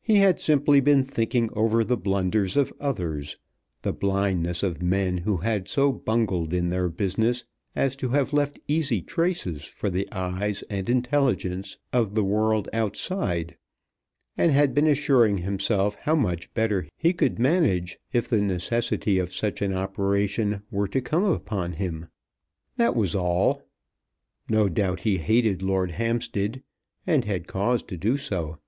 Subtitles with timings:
[0.00, 3.38] He had simply been thinking over the blunders of others,
[3.82, 8.60] the blindness of men who had so bungled in their business as to have left
[8.68, 13.56] easy traces for the eyes and intelligence of the world outside,
[14.36, 19.34] and had been assuring himself how much better he could manage if the necessity of
[19.34, 22.06] such an operation were to come upon him.
[22.76, 23.66] That was all.
[24.48, 26.62] No doubt he hated Lord Hampstead,
[27.08, 28.58] and had cause to do so.